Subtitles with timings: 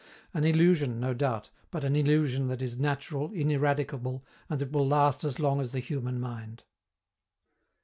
[0.33, 5.23] An illusion, no doubt, but an illusion that is natural, ineradicable, and that will last
[5.23, 6.63] as long as the human mind!